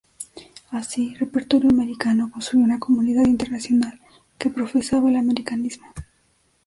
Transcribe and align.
Así, 0.71 1.13
Repertorio 1.13 1.69
Americano 1.69 2.31
construyó 2.31 2.65
una 2.65 2.79
comunidad 2.79 3.25
internacional 3.25 3.99
que 4.39 4.49
profesaba 4.49 5.09
el 5.11 5.15
americanismo. 5.17 5.85